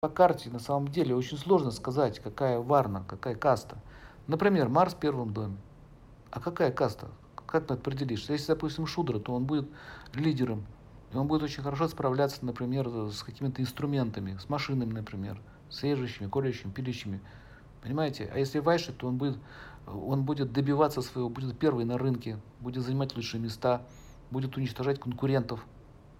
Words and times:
по 0.00 0.08
карте 0.08 0.48
на 0.48 0.60
самом 0.60 0.86
деле 0.86 1.16
очень 1.16 1.36
сложно 1.36 1.72
сказать, 1.72 2.20
какая 2.20 2.60
варна, 2.60 3.02
какая 3.08 3.34
каста. 3.34 3.78
Например, 4.28 4.68
Марс 4.68 4.94
в 4.94 4.98
первом 4.98 5.32
доме. 5.32 5.56
А 6.30 6.38
какая 6.38 6.70
каста? 6.70 7.08
Как 7.46 7.66
ты 7.66 7.74
определишь? 7.74 8.28
Если, 8.28 8.46
допустим, 8.46 8.86
Шудра, 8.86 9.18
то 9.18 9.34
он 9.34 9.44
будет 9.44 9.68
лидером. 10.14 10.64
И 11.12 11.16
он 11.16 11.26
будет 11.26 11.42
очень 11.42 11.64
хорошо 11.64 11.88
справляться, 11.88 12.46
например, 12.46 12.88
с 13.10 13.24
какими-то 13.24 13.60
инструментами, 13.60 14.36
с 14.36 14.48
машинами, 14.48 14.92
например, 14.92 15.40
с 15.68 15.82
режущими, 15.82 16.28
колющими, 16.28 16.70
пилящими. 16.70 17.20
Понимаете? 17.82 18.30
А 18.32 18.38
если 18.38 18.60
Вайши, 18.60 18.92
то 18.92 19.08
он 19.08 19.16
будет, 19.16 19.38
он 19.84 20.22
будет 20.22 20.52
добиваться 20.52 21.02
своего, 21.02 21.28
будет 21.28 21.58
первый 21.58 21.84
на 21.84 21.98
рынке, 21.98 22.38
будет 22.60 22.84
занимать 22.84 23.16
лучшие 23.16 23.40
места, 23.40 23.82
будет 24.30 24.56
уничтожать 24.56 25.00
конкурентов. 25.00 25.66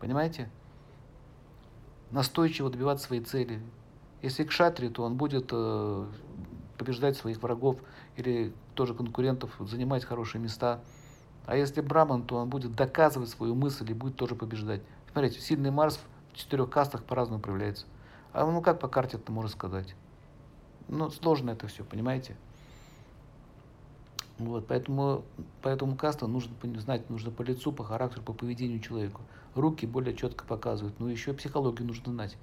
Понимаете? 0.00 0.50
Настойчиво 2.10 2.70
добиваться 2.70 3.06
своей 3.06 3.22
цели. 3.22 3.60
Если 4.22 4.44
кшатри, 4.44 4.88
то 4.88 5.02
он 5.02 5.16
будет 5.16 5.50
э, 5.52 6.06
побеждать 6.76 7.16
своих 7.16 7.42
врагов 7.42 7.76
или 8.16 8.52
тоже 8.74 8.94
конкурентов, 8.94 9.54
занимать 9.60 10.04
хорошие 10.04 10.40
места. 10.40 10.80
А 11.46 11.56
если 11.56 11.80
браман, 11.80 12.22
то 12.22 12.36
он 12.36 12.48
будет 12.48 12.74
доказывать 12.74 13.28
свою 13.28 13.54
мысль 13.54 13.90
и 13.90 13.94
будет 13.94 14.16
тоже 14.16 14.34
побеждать. 14.34 14.82
Смотрите, 15.12 15.40
сильный 15.40 15.70
Марс 15.70 16.00
в 16.32 16.36
четырех 16.36 16.70
кастах 16.70 17.04
по-разному 17.04 17.40
проявляется. 17.40 17.86
А 18.32 18.44
ну 18.44 18.60
как 18.62 18.80
по 18.80 18.88
карте 18.88 19.16
это 19.16 19.32
можно 19.32 19.50
сказать? 19.50 19.94
Ну, 20.88 21.10
сложно 21.10 21.50
это 21.50 21.66
все, 21.66 21.84
понимаете? 21.84 22.36
Вот, 24.38 24.68
поэтому, 24.68 25.24
поэтому 25.62 25.96
каста 25.96 26.28
нужно 26.28 26.54
знать, 26.76 27.10
нужно 27.10 27.32
по 27.32 27.42
лицу, 27.42 27.72
по 27.72 27.82
характеру, 27.82 28.22
по 28.22 28.32
поведению 28.32 28.78
человека. 28.80 29.20
Руки 29.54 29.84
более 29.84 30.14
четко 30.14 30.44
показывают, 30.44 31.00
но 31.00 31.10
еще 31.10 31.32
психологию 31.32 31.86
нужно 31.86 32.12
знать. 32.12 32.36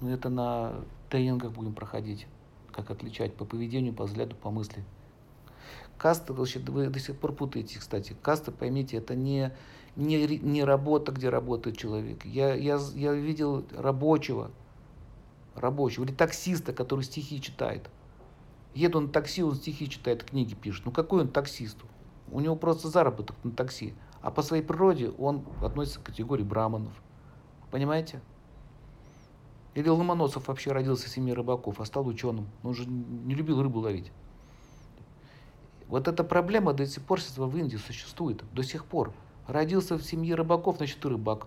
Мы 0.00 0.10
это 0.10 0.30
на 0.30 0.72
тренингах 1.10 1.52
будем 1.52 1.74
проходить, 1.74 2.26
как 2.72 2.90
отличать 2.90 3.34
по 3.34 3.44
поведению, 3.44 3.92
по 3.92 4.04
взгляду, 4.04 4.34
по 4.34 4.50
мысли. 4.50 4.82
Каста, 5.98 6.32
вообще, 6.32 6.58
вы 6.58 6.88
до 6.88 7.00
сих 7.00 7.18
пор 7.18 7.32
путаете, 7.32 7.78
кстати. 7.78 8.16
Каста, 8.22 8.50
поймите, 8.50 8.96
это 8.96 9.14
не, 9.14 9.52
не, 9.94 10.26
не 10.38 10.64
работа, 10.64 11.12
где 11.12 11.28
работает 11.28 11.76
человек. 11.76 12.24
Я, 12.24 12.54
я, 12.54 12.78
я 12.94 13.12
видел 13.12 13.66
рабочего, 13.76 14.50
рабочего, 15.54 16.04
или 16.04 16.12
таксиста, 16.12 16.72
который 16.72 17.02
стихи 17.02 17.40
читает. 17.40 17.90
Еду 18.76 19.00
на 19.00 19.08
такси, 19.08 19.42
он 19.42 19.54
стихи 19.54 19.88
читает, 19.88 20.22
книги 20.22 20.52
пишет. 20.52 20.84
Ну 20.84 20.92
какой 20.92 21.22
он 21.22 21.28
таксист? 21.28 21.78
У 22.30 22.40
него 22.40 22.56
просто 22.56 22.88
заработок 22.88 23.34
на 23.42 23.50
такси. 23.50 23.94
А 24.20 24.30
по 24.30 24.42
своей 24.42 24.62
природе 24.62 25.12
он 25.16 25.46
относится 25.62 25.98
к 25.98 26.02
категории 26.02 26.42
браманов. 26.42 26.92
Понимаете? 27.70 28.20
Или 29.74 29.88
Ломоносов 29.88 30.48
вообще 30.48 30.72
родился 30.72 31.06
в 31.06 31.08
семье 31.08 31.32
рыбаков, 31.32 31.80
а 31.80 31.86
стал 31.86 32.06
ученым. 32.06 32.48
Он 32.62 32.74
же 32.74 32.84
не 32.86 33.34
любил 33.34 33.62
рыбу 33.62 33.80
ловить. 33.80 34.12
Вот 35.88 36.06
эта 36.06 36.22
проблема 36.22 36.74
до 36.74 36.86
сих 36.86 37.02
пор 37.02 37.18
в 37.20 37.56
Индии 37.56 37.78
существует. 37.78 38.44
До 38.52 38.62
сих 38.62 38.84
пор. 38.84 39.14
Родился 39.46 39.96
в 39.96 40.02
семье 40.02 40.34
рыбаков, 40.34 40.76
значит 40.76 41.02
и 41.02 41.08
рыбак. 41.08 41.46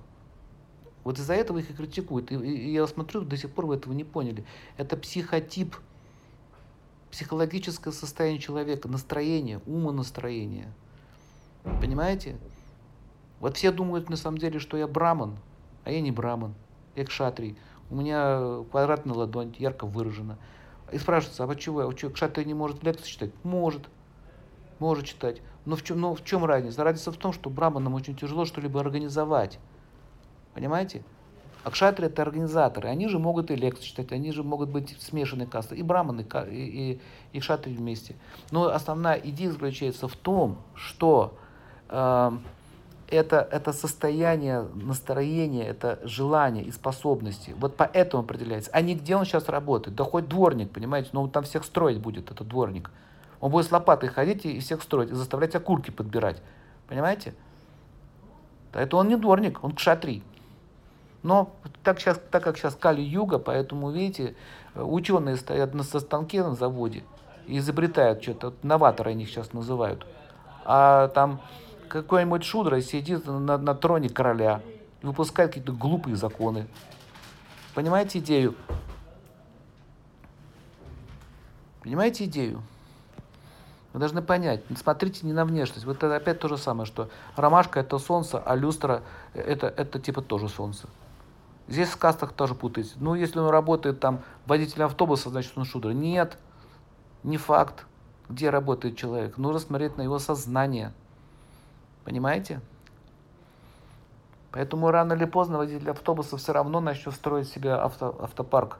Вот 1.04 1.20
из-за 1.20 1.36
этого 1.36 1.60
их 1.60 1.70
и 1.70 1.74
критикуют. 1.76 2.32
И, 2.32 2.36
и 2.36 2.74
я 2.74 2.88
смотрю, 2.88 3.22
до 3.22 3.38
сих 3.38 3.52
пор 3.52 3.68
вы 3.68 3.76
этого 3.76 3.94
не 3.94 4.04
поняли. 4.04 4.46
Это 4.78 4.98
психотип 4.98 5.76
психологическое 7.12 7.92
состояние 7.92 8.40
человека, 8.40 8.88
настроение, 8.88 9.62
умонастроение. 9.66 10.72
Понимаете? 11.82 12.38
Вот 13.40 13.58
все 13.58 13.72
думают 13.72 14.10
на 14.10 14.18
самом 14.18 14.38
деле, 14.38 14.60
что 14.60 14.78
я 14.78 14.88
браман, 14.88 15.38
а 15.86 15.92
я 15.92 16.02
не 16.02 16.12
браман, 16.12 16.54
я 16.96 17.06
кшатрий. 17.06 17.58
У 17.90 17.96
меня 17.96 18.64
квадратная 18.70 19.16
ладонь, 19.16 19.56
ярко 19.58 19.86
выражена. 19.86 20.38
И 20.92 20.98
спрашивается, 20.98 21.46
а 21.46 21.56
чего? 21.56 21.88
А 21.88 21.98
что, 21.98 22.10
кшатрий 22.10 22.46
не 22.46 22.54
может 22.54 22.84
лекции 22.84 23.08
читать? 23.08 23.32
Может. 23.44 23.90
Может 24.80 25.06
читать. 25.06 25.42
Но 25.66 25.76
в 25.76 25.84
чем, 25.84 26.00
но 26.00 26.16
в 26.16 26.24
чем 26.24 26.46
разница? 26.46 26.84
Разница 26.84 27.12
в 27.12 27.18
том, 27.18 27.34
что 27.34 27.50
браманам 27.50 27.94
очень 27.94 28.16
тяжело 28.16 28.46
что-либо 28.46 28.80
организовать. 28.80 29.60
Понимаете? 30.54 31.04
А 31.64 31.72
кшатры 31.72 32.08
это 32.08 32.22
организаторы, 32.22 32.88
они 32.88 33.10
же 33.10 33.20
могут 33.20 33.52
и 33.52 33.56
лекции 33.56 33.84
читать, 33.84 34.12
они 34.12 34.32
же 34.32 34.44
могут 34.44 34.70
быть 34.70 34.96
смешанные 35.02 35.48
касты, 35.48 35.76
и 35.76 35.84
браманы, 35.84 36.26
и, 36.50 36.56
и, 36.56 37.02
и 37.34 37.40
кшатры 37.40 37.74
вместе. 37.74 38.16
Но 38.52 38.68
основная 38.70 39.18
идея 39.18 39.52
заключается 39.52 40.08
в 40.08 40.16
том, 40.16 40.58
что 40.74 41.38
э, 41.90 42.32
это, 43.10 43.48
это 43.52 43.74
состояние 43.74 44.68
настроения, 44.74 45.68
это 45.68 46.00
желание 46.04 46.64
и 46.64 46.72
способности. 46.72 47.56
Вот 47.58 47.76
поэтому 47.76 48.24
определяется. 48.24 48.72
А 48.72 48.82
не 48.82 48.96
где 48.96 49.16
он 49.16 49.26
сейчас 49.26 49.50
работает. 49.50 49.96
Да 49.96 50.04
хоть 50.04 50.28
дворник, 50.28 50.72
понимаете, 50.72 51.10
но 51.12 51.24
он 51.24 51.30
там 51.30 51.44
всех 51.44 51.66
строить 51.66 52.00
будет, 52.00 52.32
этот 52.32 52.48
дворник. 52.48 52.92
Он 53.42 53.52
будет 53.52 53.68
с 53.68 53.72
лопатой 53.72 54.10
ходить 54.10 54.46
и 54.46 54.60
всех 54.60 54.84
строить, 54.84 55.12
и 55.12 55.14
заставлять 55.14 55.56
окурки 55.56 55.92
подбирать. 55.92 56.42
Понимаете? 56.88 57.34
Это 58.74 58.98
он 58.98 59.08
не 59.08 59.16
дворник, 59.16 59.64
он 59.64 59.74
кшатрий. 59.74 60.24
Но 61.22 61.52
так, 61.84 62.00
сейчас, 62.00 62.20
так 62.32 62.44
как 62.44 62.58
сейчас 62.58 62.76
Кали-Юга, 62.76 63.40
поэтому, 63.40 63.92
видите, 63.92 64.36
ученые 64.76 65.36
стоят 65.36 65.74
на 65.74 65.84
станке 65.84 66.44
на 66.44 66.56
заводе 66.56 67.04
и 67.46 67.58
изобретают 67.58 68.22
что-то, 68.22 68.54
новаторы 68.64 69.12
они 69.12 69.26
сейчас 69.26 69.54
называют. 69.54 70.06
А 70.66 71.10
там 71.10 71.42
какой-нибудь 71.90 72.44
шудра 72.44 72.80
сидит 72.82 73.26
на, 73.26 73.58
на 73.58 73.76
троне 73.76 74.10
короля 74.10 74.62
выпускает 75.02 75.52
какие-то 75.52 75.72
глупые 75.72 76.16
законы. 76.16 76.68
Понимаете 77.74 78.20
идею? 78.20 78.56
Понимаете 81.82 82.26
идею? 82.26 82.62
Вы 83.94 84.00
должны 84.00 84.22
понять, 84.22 84.62
смотрите 84.78 85.26
не 85.26 85.34
на 85.34 85.46
внешность. 85.46 85.86
Вот 85.86 85.98
это 85.98 86.16
опять 86.16 86.40
то 86.40 86.48
же 86.48 86.58
самое, 86.58 86.86
что 86.86 87.10
ромашка 87.36 87.80
это 87.80 87.98
солнце, 87.98 88.38
а 88.38 88.56
люстра 88.56 89.02
это, 89.34 89.68
это 89.68 90.00
типа 90.00 90.22
тоже 90.22 90.48
солнце. 90.48 90.88
Здесь 91.70 91.90
в 91.90 91.98
кастах 91.98 92.34
тоже 92.34 92.56
путаете. 92.56 92.96
Ну, 92.96 93.14
если 93.14 93.38
он 93.38 93.50
работает 93.50 94.00
там 94.00 94.22
водителем 94.48 94.88
автобуса, 94.88 95.30
значит 95.30 95.56
он 95.56 95.66
шудра. 95.66 95.92
Нет, 95.92 96.36
не 97.22 97.38
факт, 97.38 97.86
где 98.28 98.50
работает 98.50 98.98
человек. 98.98 99.38
Нужно 99.38 99.60
смотреть 99.60 99.96
на 99.96 100.02
его 100.02 100.18
сознание. 100.18 100.92
Понимаете? 102.06 102.60
Поэтому 104.52 104.90
рано 104.90 105.14
или 105.14 105.26
поздно 105.26 105.60
водитель 105.60 105.92
автобуса 105.92 106.38
все 106.38 106.54
равно 106.54 106.80
начнет 106.82 107.14
строить 107.14 107.48
себе 107.48 107.74
авто, 107.74 108.18
автопарк. 108.20 108.80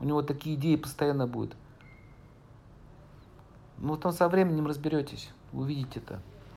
У 0.00 0.04
него 0.04 0.20
такие 0.22 0.56
идеи 0.56 0.74
постоянно 0.74 1.28
будут. 1.28 1.54
Ну, 3.78 3.96
там 3.96 4.10
со 4.10 4.28
временем 4.28 4.66
разберетесь, 4.66 5.30
увидите 5.52 6.00
это. 6.00 6.20